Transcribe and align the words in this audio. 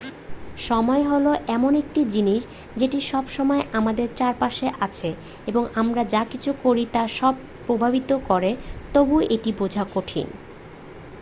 সময় 0.67 1.03
হলো 1.03 1.31
এমন 1.49 1.71
একটি 1.75 2.01
জিনিস 2.13 2.41
যেটি 2.77 2.99
সব 3.11 3.25
সময় 3.29 3.61
আমাদের 3.73 4.07
চারপাশে 4.15 4.67
আছে 4.81 5.09
এবং 5.47 5.63
আমরা 5.75 6.01
যা 6.05 6.21
কিছু 6.31 6.51
করি 6.63 6.83
তা 6.91 7.03
সব 7.19 7.33
প্রভাবিত 7.65 8.11
করে 8.29 8.51
তবুও 8.93 9.21
এটি 9.35 9.51
বোঝা 9.59 9.83
কঠিন 9.93 10.27